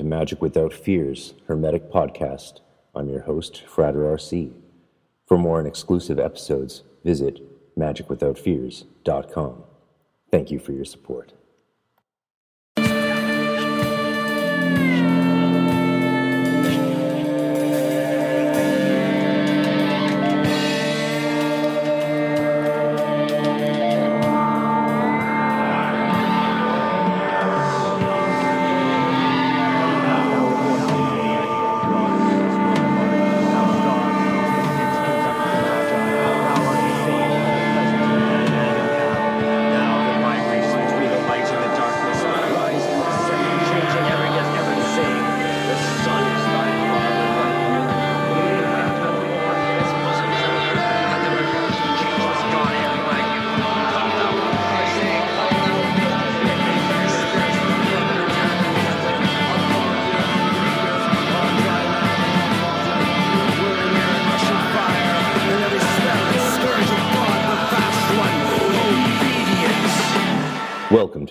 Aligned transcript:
Magic 0.00 0.40
Without 0.40 0.72
Fears 0.72 1.34
Hermetic 1.46 1.90
Podcast. 1.90 2.60
I'm 2.94 3.08
your 3.08 3.22
host, 3.22 3.62
Frater 3.66 4.00
RC. 4.00 4.52
For 5.26 5.36
more 5.36 5.58
and 5.58 5.68
exclusive 5.68 6.18
episodes, 6.18 6.82
visit 7.04 7.40
magicwithoutfears.com. 7.78 9.64
Thank 10.30 10.50
you 10.50 10.58
for 10.58 10.72
your 10.72 10.84
support. 10.84 11.32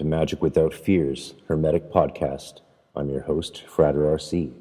To 0.01 0.07
Magic 0.07 0.41
Without 0.41 0.73
Fears 0.73 1.35
Hermetic 1.47 1.91
Podcast. 1.91 2.61
I'm 2.95 3.07
your 3.11 3.21
host, 3.21 3.61
Frater 3.67 3.99
RC. 3.99 4.51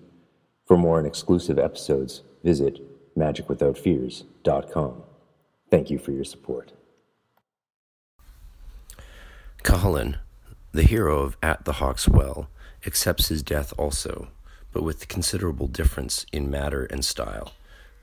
For 0.66 0.76
more 0.76 0.98
and 0.98 1.06
exclusive 1.06 1.58
episodes, 1.58 2.20
visit 2.44 2.78
magicwithoutfears.com. 3.16 5.02
Thank 5.70 5.88
you 5.88 5.98
for 5.98 6.12
your 6.12 6.24
support. 6.24 6.72
Cuchulainn, 9.62 10.18
the 10.72 10.82
hero 10.82 11.22
of 11.22 11.38
At 11.42 11.64
the 11.64 11.72
Hawk's 11.72 12.06
Well, 12.06 12.50
accepts 12.86 13.28
his 13.28 13.42
death 13.42 13.72
also, 13.78 14.28
but 14.74 14.82
with 14.82 15.08
considerable 15.08 15.68
difference 15.68 16.26
in 16.32 16.50
matter 16.50 16.84
and 16.84 17.02
style. 17.02 17.54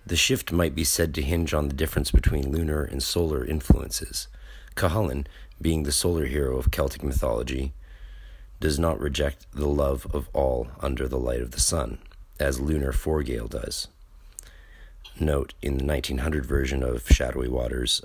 The 0.08 0.16
shift 0.16 0.52
might 0.52 0.74
be 0.74 0.84
said 0.84 1.14
to 1.14 1.22
hinge 1.22 1.54
on 1.54 1.68
the 1.68 1.76
difference 1.76 2.10
between 2.10 2.52
lunar 2.52 2.84
and 2.84 3.04
solar 3.04 3.46
influences. 3.46 4.28
Cuchulainn, 4.76 5.26
being 5.62 5.84
the 5.84 5.92
solar 5.92 6.26
hero 6.26 6.58
of 6.58 6.72
Celtic 6.72 7.04
mythology, 7.04 7.74
does 8.60 8.80
not 8.80 9.00
reject 9.00 9.46
the 9.52 9.68
love 9.68 10.08
of 10.14 10.30
all 10.34 10.68
under 10.80 11.08
the 11.08 11.20
light 11.20 11.42
of 11.42 11.52
the 11.52 11.60
sun, 11.60 12.00
as 12.40 12.60
lunar 12.60 12.92
Forgael 12.92 13.50
does. 13.50 13.88
Note, 15.20 15.54
in 15.62 15.78
the 15.78 15.86
1900 15.86 16.46
version 16.46 16.84
of 16.84 17.08
Shadowy 17.08 17.48
Waters, 17.48 18.04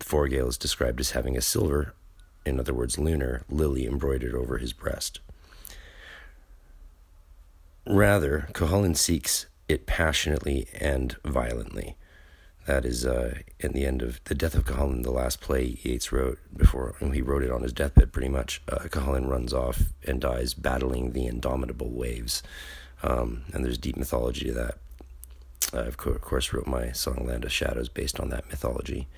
Forgael 0.00 0.48
is 0.48 0.58
described 0.58 1.00
as 1.00 1.12
having 1.12 1.36
a 1.36 1.40
silver, 1.40 1.94
in 2.44 2.58
other 2.58 2.74
words, 2.74 2.98
lunar, 2.98 3.44
lily 3.48 3.86
embroidered 3.86 4.34
over 4.34 4.58
his 4.58 4.72
breast. 4.72 5.20
Rather, 7.86 8.48
Cuchulainn 8.52 8.96
seeks 8.96 9.46
it 9.68 9.86
passionately 9.86 10.68
and 10.78 11.16
violently. 11.24 11.96
That 12.66 12.84
is 12.84 13.04
uh, 13.04 13.38
in 13.58 13.72
the 13.72 13.84
end 13.84 14.02
of 14.02 14.22
the 14.24 14.36
death 14.36 14.54
of 14.54 14.64
Cuchulainn, 14.64 15.02
the 15.02 15.10
last 15.10 15.40
play 15.40 15.78
Yeats 15.82 16.12
wrote 16.12 16.38
before 16.56 16.94
he 17.12 17.20
wrote 17.20 17.42
it 17.42 17.50
on 17.50 17.62
his 17.62 17.72
deathbed. 17.72 18.12
Pretty 18.12 18.28
much, 18.28 18.62
uh, 18.68 18.86
runs 18.94 19.52
off 19.52 19.92
and 20.06 20.20
dies 20.20 20.54
battling 20.54 21.12
the 21.12 21.26
indomitable 21.26 21.90
waves, 21.90 22.42
um, 23.02 23.42
and 23.52 23.64
there's 23.64 23.78
deep 23.78 23.96
mythology 23.96 24.46
to 24.46 24.52
that. 24.52 24.78
I 25.72 25.86
of 25.86 25.96
course 25.96 26.52
wrote 26.52 26.66
my 26.66 26.92
song 26.92 27.26
"Land 27.26 27.44
of 27.44 27.52
Shadows" 27.52 27.88
based 27.88 28.20
on 28.20 28.28
that 28.28 28.48
mythology. 28.48 29.08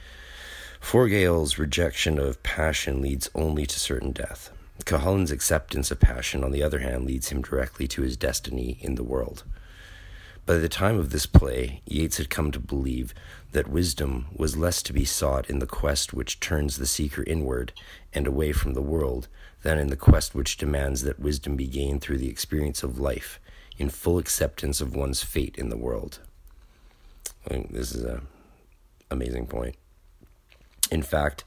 Forgael's 0.81 1.59
rejection 1.59 2.19
of 2.19 2.43
passion 2.43 3.03
leads 3.03 3.31
only 3.35 3.67
to 3.67 3.81
certain 3.81 4.13
death. 4.13 4.51
Cuchulainn's 4.85 5.31
acceptance 5.31 5.91
of 5.91 6.01
passion, 6.01 6.43
on 6.43 6.51
the 6.51 6.63
other 6.63 6.81
hand, 6.81 7.05
leads 7.05 7.29
him 7.29 7.43
directly 7.43 7.87
to 7.89 8.03
his 8.03 8.17
destiny 8.17 8.79
in 8.81 8.95
the 8.95 9.05
world. 9.05 9.45
By 10.47 10.57
the 10.57 10.69
time 10.69 10.99
of 10.99 11.09
this 11.09 11.25
play, 11.25 11.81
Yeats 11.87 12.19
had 12.19 12.29
come 12.29 12.51
to 12.53 12.61
believe 12.61 13.15
that 13.53 13.67
wisdom 13.67 14.27
was 14.37 14.59
less 14.59 14.83
to 14.83 14.93
be 14.93 15.07
sought 15.07 15.49
in 15.49 15.59
the 15.59 15.67
quest 15.67 16.13
which 16.13 16.39
turns 16.39 16.77
the 16.77 16.87
seeker 16.87 17.25
inward 17.27 17.73
and 18.13 18.27
away 18.27 18.53
from 18.53 18.75
the 18.75 18.83
world 18.83 19.29
than 19.63 19.79
in 19.79 19.89
the 19.89 19.97
quest 19.97 20.35
which 20.35 20.59
demands 20.59 21.01
that 21.03 21.19
wisdom 21.19 21.57
be 21.57 21.67
gained 21.67 22.03
through 22.03 22.19
the 22.19 22.29
experience 22.29 22.83
of 22.83 22.99
life 22.99 23.41
in 23.79 23.89
full 23.89 24.19
acceptance 24.19 24.83
of 24.83 24.95
one's 24.95 25.23
fate 25.23 25.57
in 25.57 25.71
the 25.71 25.79
world. 25.79 26.21
I 27.47 27.49
think 27.49 27.73
this 27.73 27.93
is 27.93 28.05
an 28.05 28.27
amazing 29.11 29.47
point. 29.47 29.77
In 30.91 31.03
fact, 31.03 31.45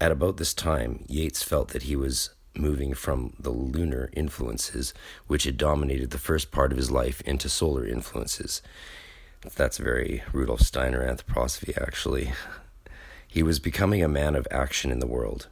at 0.00 0.12
about 0.12 0.38
this 0.38 0.54
time, 0.54 1.04
Yeats 1.08 1.42
felt 1.42 1.68
that 1.68 1.82
he 1.82 1.94
was 1.94 2.30
moving 2.54 2.94
from 2.94 3.34
the 3.38 3.50
lunar 3.50 4.10
influences, 4.12 4.92
which 5.26 5.44
had 5.44 5.56
dominated 5.56 6.10
the 6.10 6.18
first 6.18 6.50
part 6.50 6.72
of 6.72 6.78
his 6.78 6.90
life, 6.90 7.20
into 7.22 7.48
solar 7.48 7.86
influences. 7.86 8.62
That's 9.56 9.78
very 9.78 10.22
Rudolf 10.32 10.60
Steiner 10.60 11.06
anthroposophy, 11.06 11.80
actually. 11.80 12.32
He 13.26 13.42
was 13.42 13.58
becoming 13.58 14.02
a 14.02 14.08
man 14.08 14.34
of 14.34 14.46
action 14.50 14.90
in 14.90 14.98
the 14.98 15.06
world. 15.06 15.48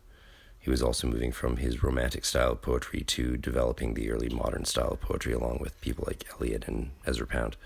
He 0.58 0.70
was 0.70 0.82
also 0.82 1.06
moving 1.06 1.32
from 1.32 1.56
his 1.56 1.82
romantic 1.82 2.24
style 2.24 2.52
of 2.52 2.62
poetry 2.62 3.00
to 3.00 3.36
developing 3.36 3.94
the 3.94 4.10
early 4.10 4.28
modern 4.28 4.64
style 4.64 4.90
of 4.90 5.00
poetry, 5.00 5.32
along 5.32 5.58
with 5.60 5.80
people 5.80 6.04
like 6.06 6.26
Eliot 6.34 6.64
and 6.66 6.90
Ezra 7.06 7.26
Pound. 7.26 7.56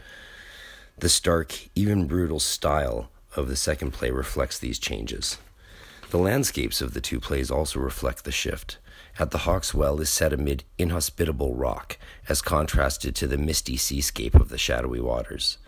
The 0.98 1.08
stark, 1.08 1.68
even 1.74 2.06
brutal 2.06 2.38
style 2.38 3.10
of 3.34 3.48
the 3.48 3.56
second 3.56 3.92
play 3.92 4.10
reflects 4.10 4.58
these 4.58 4.78
changes. 4.78 5.38
The 6.10 6.18
landscapes 6.18 6.82
of 6.82 6.92
the 6.92 7.00
two 7.00 7.18
plays 7.18 7.50
also 7.50 7.80
reflect 7.80 8.24
the 8.24 8.30
shift 8.30 8.76
at 9.18 9.30
the 9.30 9.38
Hawk's 9.38 9.74
Well 9.74 10.00
is 10.00 10.08
set 10.08 10.32
amid 10.32 10.64
inhospitable 10.78 11.54
rock, 11.54 11.98
as 12.28 12.42
contrasted 12.42 13.14
to 13.16 13.26
the 13.26 13.38
misty 13.38 13.76
seascape 13.76 14.34
of 14.34 14.48
the 14.48 14.58
shadowy 14.58 15.00
waters. 15.00 15.58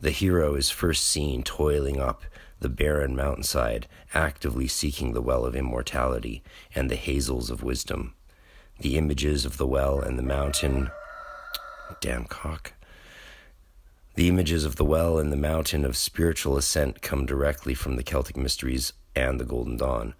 The 0.00 0.10
hero 0.10 0.54
is 0.54 0.70
first 0.70 1.06
seen 1.06 1.42
toiling 1.42 2.00
up 2.00 2.22
the 2.60 2.68
barren 2.68 3.16
mountainside, 3.16 3.88
actively 4.12 4.68
seeking 4.68 5.12
the 5.12 5.22
well 5.22 5.46
of 5.46 5.56
immortality 5.56 6.42
and 6.74 6.90
the 6.90 6.96
hazels 6.96 7.50
of 7.50 7.62
wisdom. 7.62 8.14
The 8.80 8.96
images 8.96 9.44
of 9.44 9.56
the 9.56 9.66
well 9.66 9.98
and 9.98 10.18
the 10.18 10.22
mountain. 10.22 10.90
Damn 12.00 12.26
cock. 12.26 12.74
The 14.14 14.28
images 14.28 14.64
of 14.64 14.76
the 14.76 14.84
well 14.84 15.18
and 15.18 15.32
the 15.32 15.36
mountain 15.36 15.84
of 15.84 15.96
spiritual 15.96 16.56
ascent 16.58 17.00
come 17.00 17.24
directly 17.24 17.74
from 17.74 17.96
the 17.96 18.02
Celtic 18.02 18.36
mysteries 18.36 18.92
and 19.16 19.40
the 19.40 19.44
Golden 19.44 19.76
Dawn, 19.76 20.14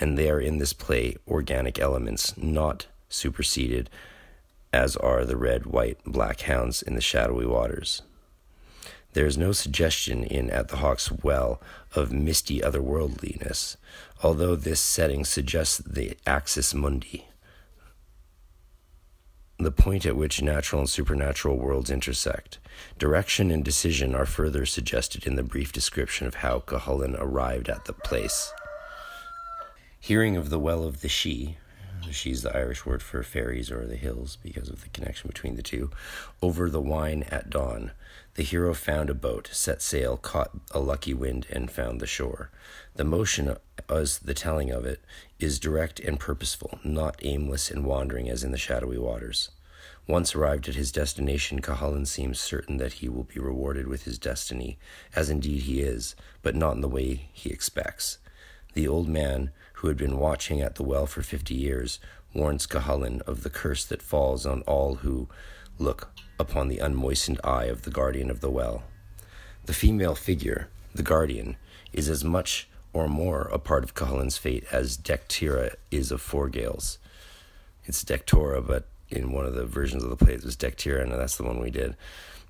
and 0.00 0.16
they 0.18 0.28
are 0.30 0.40
in 0.40 0.58
this 0.58 0.72
play 0.72 1.16
organic 1.28 1.78
elements, 1.78 2.36
not 2.36 2.86
superseded, 3.08 3.88
as 4.72 4.96
are 4.96 5.24
the 5.24 5.36
red, 5.36 5.66
white, 5.66 5.98
black 6.04 6.42
hounds 6.42 6.82
in 6.82 6.94
the 6.94 7.00
shadowy 7.00 7.46
waters. 7.46 8.02
There 9.12 9.26
is 9.26 9.38
no 9.38 9.52
suggestion 9.52 10.24
in 10.24 10.50
At 10.50 10.68
the 10.68 10.78
Hawk's 10.78 11.12
Well 11.12 11.60
of 11.94 12.12
misty 12.12 12.60
otherworldliness, 12.60 13.76
although 14.24 14.56
this 14.56 14.80
setting 14.80 15.24
suggests 15.24 15.78
the 15.78 16.16
axis 16.26 16.74
mundi, 16.74 17.28
the 19.56 19.70
point 19.70 20.04
at 20.04 20.16
which 20.16 20.42
natural 20.42 20.80
and 20.80 20.90
supernatural 20.90 21.56
worlds 21.56 21.90
intersect. 21.90 22.58
Direction 22.98 23.52
and 23.52 23.64
decision 23.64 24.16
are 24.16 24.26
further 24.26 24.66
suggested 24.66 25.28
in 25.28 25.36
the 25.36 25.44
brief 25.44 25.72
description 25.72 26.26
of 26.26 26.36
how 26.36 26.58
Cuchulainn 26.58 27.16
arrived 27.16 27.68
at 27.68 27.84
the 27.84 27.92
place. 27.92 28.52
Hearing 30.04 30.36
of 30.36 30.50
the 30.50 30.58
well 30.58 30.84
of 30.84 31.00
the 31.00 31.08
Sidhe, 31.08 31.54
she's 32.10 32.42
the 32.42 32.54
Irish 32.54 32.84
word 32.84 33.02
for 33.02 33.22
fairies 33.22 33.70
or 33.70 33.86
the 33.86 33.96
hills 33.96 34.36
because 34.42 34.68
of 34.68 34.82
the 34.82 34.90
connection 34.90 35.28
between 35.28 35.56
the 35.56 35.62
two, 35.62 35.90
over 36.42 36.68
the 36.68 36.78
Wine 36.78 37.22
at 37.30 37.48
dawn, 37.48 37.92
the 38.34 38.42
hero 38.42 38.74
found 38.74 39.08
a 39.08 39.14
boat, 39.14 39.48
set 39.50 39.80
sail, 39.80 40.18
caught 40.18 40.50
a 40.72 40.78
lucky 40.78 41.14
wind, 41.14 41.46
and 41.48 41.70
found 41.70 42.02
the 42.02 42.06
shore. 42.06 42.50
The 42.96 43.04
motion, 43.04 43.56
as 43.88 44.18
the 44.18 44.34
telling 44.34 44.70
of 44.70 44.84
it, 44.84 45.00
is 45.40 45.58
direct 45.58 46.00
and 46.00 46.20
purposeful, 46.20 46.78
not 46.84 47.18
aimless 47.22 47.70
and 47.70 47.86
wandering 47.86 48.28
as 48.28 48.44
in 48.44 48.50
the 48.50 48.58
shadowy 48.58 48.98
waters. 48.98 49.52
Once 50.06 50.34
arrived 50.34 50.68
at 50.68 50.74
his 50.74 50.92
destination, 50.92 51.62
Cuchulainn 51.62 52.06
seems 52.06 52.38
certain 52.38 52.76
that 52.76 53.00
he 53.00 53.08
will 53.08 53.24
be 53.24 53.40
rewarded 53.40 53.86
with 53.86 54.04
his 54.04 54.18
destiny, 54.18 54.76
as 55.16 55.30
indeed 55.30 55.62
he 55.62 55.80
is, 55.80 56.14
but 56.42 56.54
not 56.54 56.74
in 56.74 56.82
the 56.82 56.88
way 56.88 57.30
he 57.32 57.48
expects. 57.48 58.18
The 58.74 58.86
old 58.86 59.08
man, 59.08 59.52
who 59.84 59.88
had 59.88 59.98
been 59.98 60.16
watching 60.16 60.62
at 60.62 60.76
the 60.76 60.82
well 60.82 61.04
for 61.04 61.20
fifty 61.20 61.52
years, 61.52 61.98
warns 62.32 62.66
Cuchulainn 62.66 63.20
of 63.26 63.42
the 63.42 63.50
curse 63.50 63.84
that 63.84 64.00
falls 64.00 64.46
on 64.46 64.62
all 64.62 64.94
who 64.94 65.28
look 65.78 66.10
upon 66.40 66.68
the 66.68 66.78
unmoistened 66.78 67.38
eye 67.44 67.66
of 67.66 67.82
the 67.82 67.90
guardian 67.90 68.30
of 68.30 68.40
the 68.40 68.48
well. 68.48 68.84
The 69.66 69.74
female 69.74 70.14
figure, 70.14 70.70
the 70.94 71.02
guardian, 71.02 71.56
is 71.92 72.08
as 72.08 72.24
much 72.24 72.66
or 72.94 73.08
more 73.08 73.42
a 73.52 73.58
part 73.58 73.84
of 73.84 73.94
Cuchulain's 73.94 74.38
fate 74.38 74.64
as 74.72 74.96
Dectera 74.96 75.74
is 75.90 76.10
of 76.10 76.22
Forgael's. 76.22 76.96
It's 77.84 78.02
Dectora, 78.02 78.66
but 78.66 78.88
in 79.10 79.32
one 79.32 79.44
of 79.44 79.52
the 79.52 79.66
versions 79.66 80.02
of 80.02 80.08
the 80.08 80.16
play 80.16 80.32
it 80.32 80.44
was 80.44 80.56
Dectera, 80.56 81.02
and 81.02 81.12
that's 81.12 81.36
the 81.36 81.44
one 81.44 81.60
we 81.60 81.70
did. 81.70 81.94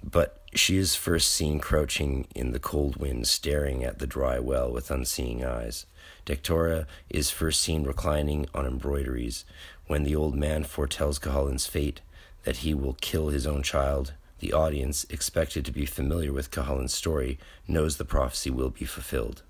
But 0.05 0.44
she 0.59 0.77
is 0.77 0.95
first 0.95 1.33
seen 1.33 1.59
crouching 1.59 2.27
in 2.35 2.53
the 2.53 2.59
cold 2.59 2.97
wind, 2.97 3.27
staring 3.27 3.83
at 3.83 3.99
the 3.99 4.07
dry 4.07 4.39
well 4.39 4.71
with 4.71 4.91
unseeing 4.91 5.45
eyes. 5.45 5.87
Dectora 6.27 6.87
is 7.11 7.31
first 7.31 7.61
seen 7.61 7.85
reclining 7.85 8.47
on 8.55 8.67
embroideries. 8.67 9.45
When 9.87 10.05
the 10.05 10.17
old 10.17 10.35
man 10.35 10.65
foretells 10.65 11.19
Cuchulain's 11.19 11.67
fate, 11.67 12.01
that 12.45 12.59
he 12.59 12.75
will 12.75 12.97
kill 13.01 13.29
his 13.29 13.47
own 13.47 13.63
child, 13.63 14.15
the 14.39 14.53
audience, 14.53 15.05
expected 15.11 15.65
to 15.65 15.73
be 15.73 15.87
familiar 15.87 16.33
with 16.33 16.51
Cuchulain's 16.51 16.95
story, 16.95 17.39
knows 17.67 17.97
the 17.97 18.05
prophecy 18.05 18.51
will 18.51 18.71
be 18.71 18.85
fulfilled. 18.85 19.43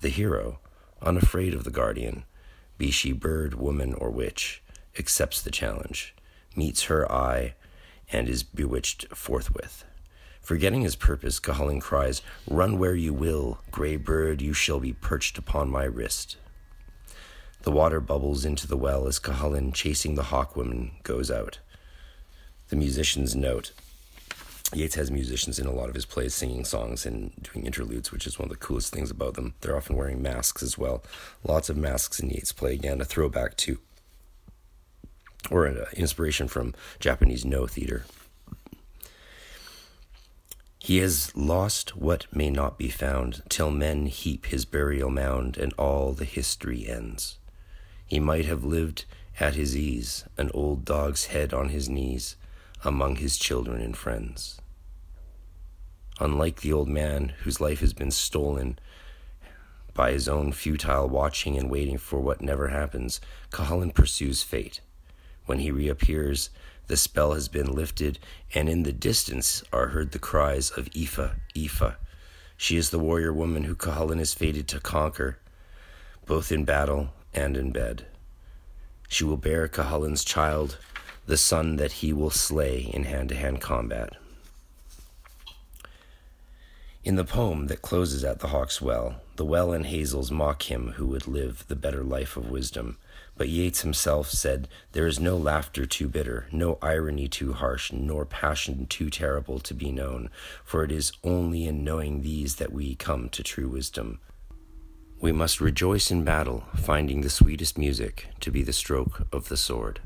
The 0.00 0.08
hero, 0.08 0.58
unafraid 1.00 1.54
of 1.54 1.64
the 1.64 1.70
guardian, 1.70 2.24
be 2.78 2.90
she 2.90 3.12
bird, 3.12 3.54
woman, 3.54 3.94
or 3.94 4.10
witch, 4.10 4.62
accepts 4.98 5.40
the 5.40 5.50
challenge, 5.50 6.14
meets 6.56 6.84
her 6.84 7.10
eye, 7.10 7.54
and 8.12 8.28
is 8.28 8.42
bewitched 8.42 9.06
forthwith. 9.14 9.84
Forgetting 10.42 10.82
his 10.82 10.96
purpose, 10.96 11.38
Cuchulain 11.38 11.80
cries, 11.80 12.20
Run 12.48 12.78
where 12.78 12.94
you 12.94 13.14
will, 13.14 13.58
grey 13.70 13.96
bird, 13.96 14.42
you 14.42 14.52
shall 14.52 14.80
be 14.80 14.92
perched 14.92 15.38
upon 15.38 15.70
my 15.70 15.84
wrist. 15.84 16.36
The 17.62 17.70
water 17.70 18.00
bubbles 18.00 18.44
into 18.44 18.66
the 18.66 18.76
well 18.76 19.06
as 19.06 19.20
Cuchulain, 19.20 19.72
chasing 19.72 20.16
the 20.16 20.24
hawk 20.24 20.56
woman, 20.56 20.92
goes 21.04 21.30
out. 21.30 21.60
The 22.68 22.76
musicians 22.76 23.36
note 23.36 23.72
Yeats 24.74 24.94
has 24.94 25.10
musicians 25.10 25.58
in 25.58 25.66
a 25.66 25.72
lot 25.72 25.90
of 25.90 25.94
his 25.94 26.06
plays 26.06 26.34
singing 26.34 26.64
songs 26.64 27.04
and 27.04 27.30
doing 27.42 27.66
interludes, 27.66 28.10
which 28.10 28.26
is 28.26 28.38
one 28.38 28.46
of 28.46 28.50
the 28.50 28.64
coolest 28.64 28.92
things 28.92 29.10
about 29.10 29.34
them. 29.34 29.54
They're 29.60 29.76
often 29.76 29.96
wearing 29.96 30.22
masks 30.22 30.62
as 30.62 30.78
well. 30.78 31.04
Lots 31.44 31.68
of 31.68 31.76
masks 31.76 32.20
in 32.20 32.30
Yeats' 32.30 32.52
play. 32.52 32.72
Again, 32.72 33.00
a 33.00 33.04
throwback 33.04 33.56
to 33.58 33.78
or 35.50 35.66
an 35.66 35.84
inspiration 35.94 36.48
from 36.48 36.74
Japanese 37.00 37.44
Noh 37.44 37.66
theater. 37.66 38.04
He 40.84 40.98
has 40.98 41.34
lost 41.36 41.94
what 41.94 42.26
may 42.34 42.50
not 42.50 42.76
be 42.76 42.88
found, 42.88 43.44
till 43.48 43.70
men 43.70 44.06
heap 44.06 44.46
his 44.46 44.64
burial 44.64 45.10
mound, 45.10 45.56
and 45.56 45.72
all 45.74 46.12
the 46.12 46.24
history 46.24 46.88
ends. 46.88 47.38
He 48.04 48.18
might 48.18 48.46
have 48.46 48.64
lived 48.64 49.04
at 49.38 49.54
his 49.54 49.76
ease, 49.76 50.24
an 50.36 50.50
old 50.52 50.84
dog's 50.84 51.26
head 51.26 51.54
on 51.54 51.68
his 51.68 51.88
knees, 51.88 52.34
among 52.84 53.16
his 53.16 53.38
children 53.38 53.80
and 53.80 53.96
friends. 53.96 54.60
Unlike 56.18 56.62
the 56.62 56.72
old 56.72 56.88
man 56.88 57.34
whose 57.44 57.60
life 57.60 57.78
has 57.78 57.92
been 57.92 58.10
stolen 58.10 58.76
by 59.94 60.10
his 60.10 60.28
own 60.28 60.50
futile 60.50 61.08
watching 61.08 61.56
and 61.56 61.70
waiting 61.70 61.96
for 61.96 62.18
what 62.18 62.42
never 62.42 62.68
happens, 62.68 63.20
Cuchulain 63.52 63.94
pursues 63.94 64.42
fate. 64.42 64.80
When 65.46 65.60
he 65.60 65.70
reappears, 65.70 66.50
the 66.86 66.96
spell 66.96 67.34
has 67.34 67.48
been 67.48 67.72
lifted, 67.72 68.18
and 68.54 68.68
in 68.68 68.82
the 68.82 68.92
distance 68.92 69.62
are 69.72 69.88
heard 69.88 70.12
the 70.12 70.18
cries 70.18 70.70
of 70.70 70.88
Aoife, 70.94 71.36
Aoife. 71.56 71.96
She 72.56 72.76
is 72.76 72.90
the 72.90 72.98
warrior 72.98 73.32
woman 73.32 73.64
who 73.64 73.74
Cuchulain 73.74 74.20
is 74.20 74.34
fated 74.34 74.68
to 74.68 74.80
conquer, 74.80 75.38
both 76.26 76.52
in 76.52 76.64
battle 76.64 77.14
and 77.32 77.56
in 77.56 77.72
bed. 77.72 78.06
She 79.08 79.24
will 79.24 79.36
bear 79.36 79.68
Cuchulain's 79.68 80.24
child, 80.24 80.78
the 81.26 81.36
son 81.36 81.76
that 81.76 81.92
he 81.92 82.12
will 82.12 82.30
slay 82.30 82.90
in 82.92 83.04
hand 83.04 83.30
to 83.30 83.36
hand 83.36 83.60
combat. 83.60 84.16
In 87.04 87.16
the 87.16 87.24
poem 87.24 87.66
that 87.66 87.82
closes 87.82 88.22
at 88.22 88.38
the 88.38 88.48
Hawk's 88.48 88.80
Well, 88.80 89.21
the 89.36 89.44
well 89.44 89.72
and 89.72 89.86
hazels 89.86 90.30
mock 90.30 90.70
him 90.70 90.92
who 90.92 91.06
would 91.06 91.26
live 91.26 91.64
the 91.68 91.76
better 91.76 92.02
life 92.02 92.36
of 92.36 92.50
wisdom. 92.50 92.98
But 93.36 93.48
Yeats 93.48 93.80
himself 93.80 94.28
said, 94.28 94.68
There 94.92 95.06
is 95.06 95.18
no 95.18 95.36
laughter 95.36 95.86
too 95.86 96.08
bitter, 96.08 96.46
no 96.52 96.78
irony 96.82 97.28
too 97.28 97.54
harsh, 97.54 97.92
nor 97.92 98.24
passion 98.26 98.86
too 98.86 99.08
terrible 99.08 99.58
to 99.60 99.74
be 99.74 99.90
known, 99.90 100.28
for 100.64 100.84
it 100.84 100.92
is 100.92 101.12
only 101.24 101.66
in 101.66 101.82
knowing 101.82 102.20
these 102.20 102.56
that 102.56 102.72
we 102.72 102.94
come 102.94 103.28
to 103.30 103.42
true 103.42 103.68
wisdom. 103.68 104.20
We 105.20 105.32
must 105.32 105.60
rejoice 105.60 106.10
in 106.10 106.24
battle, 106.24 106.64
finding 106.74 107.20
the 107.20 107.30
sweetest 107.30 107.78
music 107.78 108.28
to 108.40 108.50
be 108.50 108.62
the 108.62 108.72
stroke 108.72 109.26
of 109.32 109.48
the 109.48 109.56
sword. 109.56 110.00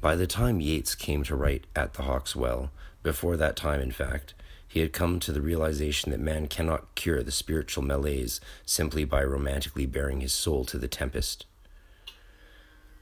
By 0.00 0.14
the 0.14 0.26
time 0.26 0.60
Yeats 0.60 0.94
came 0.94 1.24
to 1.24 1.34
write 1.34 1.66
At 1.74 1.94
the 1.94 2.02
Hawk's 2.02 2.36
Well, 2.36 2.70
before 3.02 3.36
that 3.36 3.56
time, 3.56 3.80
in 3.80 3.90
fact, 3.90 4.34
he 4.68 4.80
had 4.80 4.92
come 4.92 5.18
to 5.20 5.32
the 5.32 5.40
realization 5.40 6.12
that 6.12 6.20
man 6.20 6.46
cannot 6.46 6.94
cure 6.94 7.22
the 7.22 7.32
spiritual 7.32 7.82
malaise 7.82 8.40
simply 8.66 9.04
by 9.04 9.24
romantically 9.24 9.86
bearing 9.86 10.20
his 10.20 10.32
soul 10.32 10.64
to 10.66 10.78
the 10.78 10.88
tempest. 10.88 11.46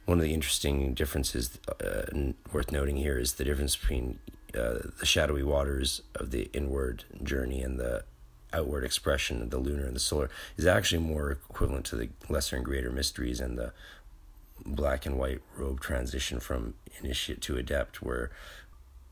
One 0.05 0.19
of 0.19 0.25
the 0.25 0.33
interesting 0.33 0.95
differences 0.95 1.59
uh, 1.85 2.33
worth 2.52 2.71
noting 2.71 2.97
here 2.97 3.19
is 3.19 3.35
the 3.35 3.45
difference 3.45 3.75
between 3.75 4.21
uh, 4.55 4.79
the 5.00 5.05
shadowy 5.07 5.43
waters 5.43 6.02
of 6.14 6.31
the 6.31 6.49
inward 6.52 7.05
journey 7.23 7.61
and 7.61 7.79
the 7.79 8.05
outward 8.52 8.85
expression 8.85 9.43
of 9.43 9.50
the 9.50 9.59
lunar 9.59 9.85
and 9.85 9.97
the 9.97 10.00
solar 10.00 10.31
is 10.57 10.67
actually 10.67 11.02
more 11.02 11.33
equivalent 11.33 11.85
to 11.87 11.97
the 11.97 12.09
lesser 12.29 12.55
and 12.55 12.64
greater 12.64 12.91
mysteries 12.91 13.41
and 13.41 13.59
the 13.59 13.73
black 14.64 15.05
and 15.05 15.19
white 15.19 15.41
robe 15.57 15.81
transition 15.81 16.41
from 16.41 16.75
initiate 17.02 17.43
to 17.43 17.57
adept, 17.57 18.00
where 18.00 18.31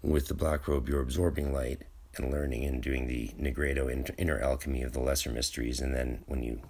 with 0.02 0.28
the 0.28 0.34
black 0.34 0.68
robe 0.68 0.88
you're 0.88 1.00
absorbing 1.00 1.52
light 1.52 1.82
and 2.18 2.30
learning 2.30 2.64
and 2.64 2.82
doing 2.82 3.06
the 3.06 3.28
nigredo 3.40 4.14
inner 4.18 4.40
alchemy 4.40 4.82
of 4.82 4.92
the 4.92 5.00
lesser 5.00 5.30
mysteries, 5.30 5.80
and 5.80 5.94
then 5.94 6.22
when 6.26 6.42
you 6.42 6.60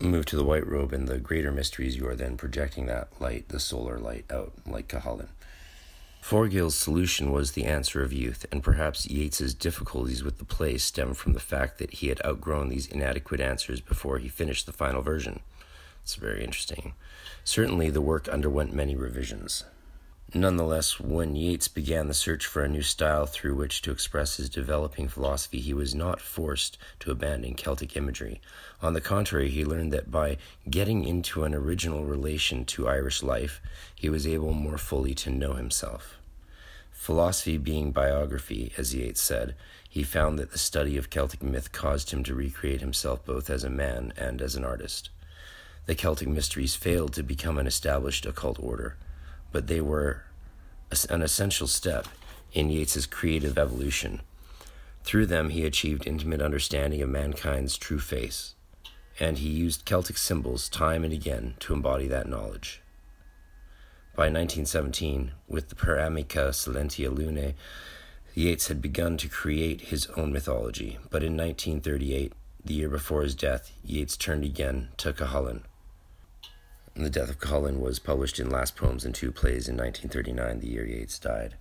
move 0.00 0.26
to 0.26 0.36
the 0.36 0.44
white 0.44 0.66
robe 0.66 0.92
and 0.92 1.08
the 1.08 1.18
greater 1.18 1.52
mysteries, 1.52 1.96
you 1.96 2.06
are 2.06 2.16
then 2.16 2.36
projecting 2.36 2.86
that 2.86 3.08
light, 3.20 3.48
the 3.48 3.60
solar 3.60 3.98
light, 3.98 4.24
out 4.30 4.52
like 4.66 4.88
Cuchulain. 4.88 5.28
Forgael's 6.22 6.74
solution 6.74 7.32
was 7.32 7.52
the 7.52 7.66
answer 7.66 8.02
of 8.02 8.10
youth, 8.10 8.46
and 8.50 8.62
perhaps 8.62 9.06
Yeats's 9.06 9.52
difficulties 9.52 10.24
with 10.24 10.38
the 10.38 10.44
play 10.46 10.78
stem 10.78 11.12
from 11.12 11.34
the 11.34 11.40
fact 11.40 11.78
that 11.78 11.94
he 11.94 12.08
had 12.08 12.24
outgrown 12.24 12.70
these 12.70 12.86
inadequate 12.86 13.42
answers 13.42 13.82
before 13.82 14.18
he 14.18 14.28
finished 14.28 14.64
the 14.64 14.72
final 14.72 15.02
version. 15.02 15.40
It's 16.02 16.14
very 16.14 16.42
interesting. 16.42 16.94
Certainly, 17.44 17.90
the 17.90 18.00
work 18.00 18.26
underwent 18.28 18.72
many 18.72 18.96
revisions. 18.96 19.64
Nonetheless, 20.36 20.98
when 20.98 21.36
Yeats 21.36 21.68
began 21.68 22.08
the 22.08 22.12
search 22.12 22.44
for 22.44 22.64
a 22.64 22.68
new 22.68 22.82
style 22.82 23.24
through 23.24 23.54
which 23.54 23.80
to 23.82 23.92
express 23.92 24.36
his 24.36 24.50
developing 24.50 25.06
philosophy, 25.06 25.60
he 25.60 25.72
was 25.72 25.94
not 25.94 26.20
forced 26.20 26.76
to 26.98 27.12
abandon 27.12 27.54
Celtic 27.54 27.96
imagery. 27.96 28.40
On 28.82 28.94
the 28.94 29.00
contrary, 29.00 29.48
he 29.48 29.64
learned 29.64 29.92
that 29.92 30.10
by 30.10 30.38
getting 30.68 31.04
into 31.04 31.44
an 31.44 31.54
original 31.54 32.04
relation 32.04 32.64
to 32.64 32.88
Irish 32.88 33.22
life, 33.22 33.60
he 33.94 34.10
was 34.10 34.26
able 34.26 34.52
more 34.52 34.76
fully 34.76 35.14
to 35.14 35.30
know 35.30 35.52
himself. 35.52 36.16
Philosophy 36.90 37.56
being 37.56 37.92
biography, 37.92 38.72
as 38.76 38.92
Yeats 38.92 39.22
said, 39.22 39.54
he 39.88 40.02
found 40.02 40.36
that 40.40 40.50
the 40.50 40.58
study 40.58 40.96
of 40.96 41.10
Celtic 41.10 41.44
myth 41.44 41.70
caused 41.70 42.10
him 42.10 42.24
to 42.24 42.34
recreate 42.34 42.80
himself 42.80 43.24
both 43.24 43.48
as 43.48 43.62
a 43.62 43.70
man 43.70 44.12
and 44.16 44.42
as 44.42 44.56
an 44.56 44.64
artist. 44.64 45.10
The 45.86 45.94
Celtic 45.94 46.26
mysteries 46.26 46.74
failed 46.74 47.12
to 47.12 47.22
become 47.22 47.56
an 47.56 47.68
established 47.68 48.26
occult 48.26 48.58
order 48.58 48.96
but 49.54 49.68
they 49.68 49.80
were 49.80 50.24
an 51.08 51.22
essential 51.22 51.68
step 51.68 52.08
in 52.52 52.70
Yeats's 52.70 53.06
creative 53.06 53.56
evolution. 53.56 54.20
Through 55.04 55.26
them, 55.26 55.50
he 55.50 55.64
achieved 55.64 56.08
intimate 56.08 56.42
understanding 56.42 57.00
of 57.00 57.08
mankind's 57.08 57.78
true 57.78 58.00
face, 58.00 58.56
and 59.20 59.38
he 59.38 59.48
used 59.48 59.84
Celtic 59.84 60.18
symbols 60.18 60.68
time 60.68 61.04
and 61.04 61.12
again 61.12 61.54
to 61.60 61.72
embody 61.72 62.08
that 62.08 62.28
knowledge. 62.28 62.82
By 64.16 64.24
1917, 64.24 65.30
with 65.46 65.68
the 65.68 65.76
Per 65.76 66.00
Amica 66.00 66.50
Silentia 66.50 67.16
Lunae, 67.16 67.54
Yeats 68.34 68.66
had 68.66 68.82
begun 68.82 69.16
to 69.18 69.28
create 69.28 69.82
his 69.82 70.08
own 70.16 70.32
mythology, 70.32 70.98
but 71.10 71.22
in 71.22 71.36
1938, 71.36 72.32
the 72.64 72.74
year 72.74 72.88
before 72.88 73.22
his 73.22 73.36
death, 73.36 73.70
Yeats 73.84 74.16
turned 74.16 74.44
again 74.44 74.88
to 74.96 75.12
Cuchulain 75.12 75.62
the 77.02 77.10
Death 77.10 77.28
of 77.28 77.40
Cuchulain 77.40 77.80
was 77.80 77.98
published 77.98 78.38
in 78.38 78.48
Last 78.48 78.76
Poems 78.76 79.04
and 79.04 79.14
Two 79.14 79.32
Plays 79.32 79.68
in 79.68 79.76
1939, 79.76 80.60
the 80.60 80.68
year 80.68 80.86
Yeats 80.86 81.18
died. 81.18 81.56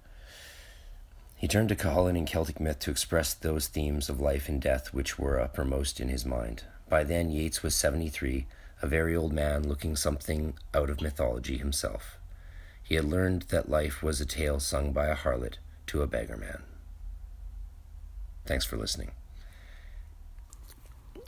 He 1.36 1.48
turned 1.48 1.70
to 1.70 1.76
Cuchulain 1.76 2.18
and 2.18 2.28
Celtic 2.28 2.60
myth 2.60 2.80
to 2.80 2.92
express 2.92 3.34
those 3.34 3.68
themes 3.68 4.10
of 4.10 4.20
life 4.20 4.48
and 4.48 4.62
death 4.62 4.94
which 4.94 5.18
were 5.18 5.40
uppermost 5.40 6.00
in 6.00 6.08
his 6.08 6.24
mind. 6.24 6.64
By 6.88 7.04
then, 7.04 7.32
Yeats 7.32 7.64
was 7.64 7.74
73, 7.74 8.46
a 8.82 8.88
very 8.88 9.16
old 9.16 9.34
man 9.34 9.68
looking 9.68 9.96
something 9.96 10.54
out 10.74 10.90
of 10.90 11.02
mythology 11.02 11.58
himself. 11.58 12.18
He 12.84 12.96
had 12.96 13.06
learned 13.06 13.44
that 13.44 13.70
life 13.70 14.04
was 14.04 14.22
a 14.22 14.26
tale 14.26 14.60
sung 14.60 14.92
by 14.92 15.08
a 15.08 15.16
harlot 15.16 15.56
to 15.88 16.04
a 16.04 16.08
beggar 16.08 16.38
man. 16.38 16.62
Thanks 18.46 18.66
for 18.66 18.78
listening. 18.78 19.12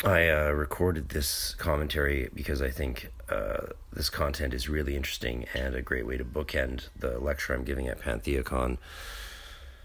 I 0.04 0.30
uh, 0.30 0.50
recorded 0.52 1.10
this 1.10 1.56
commentary 1.56 2.30
because 2.34 2.62
I 2.62 2.70
think 2.70 3.12
uh, 3.30 3.68
this 3.94 4.10
content 4.10 4.54
is 4.54 4.68
really 4.68 4.96
interesting 4.96 5.46
and 5.54 5.74
a 5.74 5.82
great 5.82 6.06
way 6.06 6.18
to 6.18 6.26
bookend 6.26 6.90
the 7.00 7.18
lecture 7.20 7.54
I'm 7.54 7.64
giving 7.64 7.88
at 7.88 8.02
PantheaCon 8.02 8.78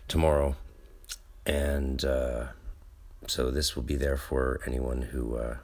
tomorrow. 0.09 0.57
And 1.47 2.05
uh, 2.05 2.47
so 3.29 3.51
this 3.51 3.77
will 3.77 3.85
be 3.85 3.97
there 3.97 4.17
for 4.17 4.61
anyone 4.67 5.03
who, 5.03 5.37
uh, 5.37 5.57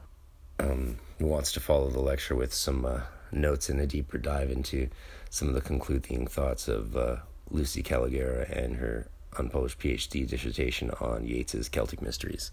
um, 0.60 0.98
who 1.18 1.26
wants 1.26 1.52
to 1.52 1.60
follow 1.60 1.90
the 1.90 2.00
lecture 2.00 2.36
with 2.36 2.54
some 2.54 2.84
uh, 2.84 3.00
notes 3.32 3.68
and 3.68 3.80
a 3.80 3.86
deeper 3.86 4.16
dive 4.16 4.50
into 4.50 4.88
some 5.28 5.48
of 5.48 5.54
the 5.54 5.60
concluding 5.60 6.26
thoughts 6.26 6.68
of 6.68 6.96
uh, 6.96 7.16
Lucy 7.50 7.82
Calligera 7.82 8.48
and 8.50 8.76
her 8.76 9.08
unpublished 9.38 9.78
PhD 9.78 10.26
dissertation 10.26 10.90
on 11.00 11.26
Yeats's 11.26 11.68
Celtic 11.68 12.00
Mysteries, 12.00 12.50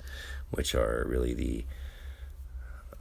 which 0.51 0.75
are 0.75 1.05
really 1.07 1.33
the 1.33 1.65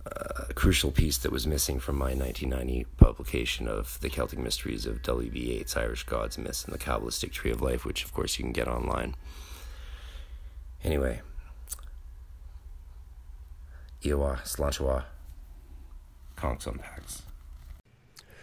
uh, 0.05 0.45
crucial 0.55 0.91
piece 0.91 1.19
that 1.19 1.33
was 1.33 1.47
missing 1.47 1.79
from 1.79 1.97
my 1.97 2.15
1990 2.15 2.87
publication 2.97 3.69
of 3.69 4.01
The 4.01 4.11
Celtic 4.11 4.39
Mysteries 4.39 4.87
of 4.87 5.03
W.B. 5.03 5.39
Yeats, 5.39 5.77
Irish 5.77 6.05
Gods, 6.05 6.39
Myths, 6.39 6.65
and 6.65 6.75
the 6.75 6.79
Kabbalistic 6.79 7.31
Tree 7.33 7.51
of 7.51 7.63
Life, 7.63 7.85
which 7.85 8.05
of 8.05 8.13
course 8.13 8.39
you 8.39 8.45
can 8.45 8.53
get 8.53 8.69
online. 8.69 9.15
Anyway, 10.85 11.21
Iowa, 14.05 14.41
Slanchawa, 14.45 15.05
Konx 16.37 16.67
Om 16.67 16.79
Pax. 16.79 17.23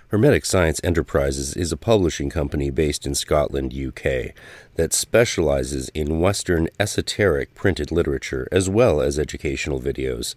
Hermetic 0.10 0.44
Science 0.44 0.82
Enterprises 0.84 1.56
is 1.56 1.72
a 1.72 1.78
publishing 1.78 2.32
company 2.32 2.72
based 2.72 3.06
in 3.06 3.14
Scotland, 3.14 3.76
UK, 3.76 4.34
that 4.76 4.92
specializes 4.92 5.90
in 5.90 6.20
Western 6.20 6.68
esoteric 6.80 7.54
printed 7.54 7.92
literature 7.92 8.48
as 8.52 8.68
well 8.68 9.02
as 9.02 9.20
educational 9.20 9.80
videos. 9.80 10.34